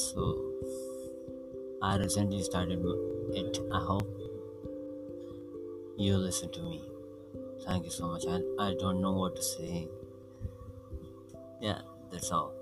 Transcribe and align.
so 0.00 0.24
a 1.82 1.98
recent 1.98 2.34
start 2.34 2.68
at 3.34 3.58
R 3.72 4.00
listen 6.18 6.46
to 6.46 6.62
me 6.62 6.78
thank 7.64 7.84
you 7.84 7.90
so 7.90 8.06
much 8.06 8.26
I 8.58 8.74
don't 8.74 9.00
know 9.00 9.12
what 9.14 9.38
see 9.38 9.86
داؤ 11.62 12.61